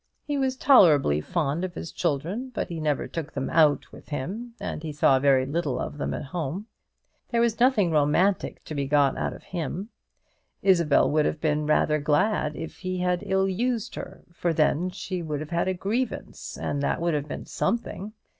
He 0.25 0.35
was 0.35 0.57
tolerably 0.57 1.21
fond 1.21 1.63
of 1.63 1.75
his 1.75 1.91
children; 1.91 2.49
but 2.55 2.69
he 2.69 2.79
never 2.79 3.07
took 3.07 3.31
them 3.33 3.51
out 3.51 3.91
with 3.91 4.09
him, 4.09 4.55
and 4.59 4.81
he 4.81 4.91
saw 4.91 5.19
very 5.19 5.45
little 5.45 5.77
of 5.79 5.99
them 5.99 6.11
at 6.15 6.25
home. 6.25 6.65
There 7.29 7.39
was 7.39 7.59
nothing 7.59 7.91
romantic 7.91 8.63
to 8.63 8.73
be 8.73 8.87
got 8.87 9.15
out 9.15 9.33
of 9.33 9.43
him. 9.43 9.89
Isabel 10.63 11.07
would 11.11 11.25
have 11.27 11.39
been 11.39 11.67
rather 11.67 11.99
glad 11.99 12.55
if 12.55 12.77
he 12.77 12.97
had 12.97 13.21
ill 13.27 13.47
used 13.47 13.93
her; 13.93 14.23
for 14.33 14.53
then 14.53 14.89
she 14.89 15.21
would 15.21 15.39
have 15.39 15.51
had 15.51 15.67
a 15.67 15.73
grievance, 15.75 16.57
and 16.57 16.81
that 16.81 16.99
would 16.99 17.13
have 17.13 17.27
been 17.27 17.45
something. 17.45 18.13